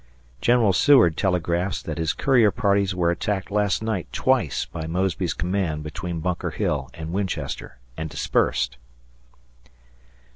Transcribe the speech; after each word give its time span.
General 0.47 0.73
Seward 0.73 1.15
telegraphs 1.15 1.79
that 1.83 1.99
his 1.99 2.11
courier 2.13 2.49
parties 2.49 2.95
were 2.95 3.11
attacked 3.11 3.51
last 3.51 3.83
night 3.83 4.07
twice 4.11 4.65
by 4.65 4.87
Mosby's 4.87 5.35
command 5.35 5.83
between 5.83 6.21
Bunker 6.21 6.49
Hill 6.49 6.89
and 6.95 7.13
Winchester 7.13 7.77
and 7.95 8.09
dispersed. 8.09 8.77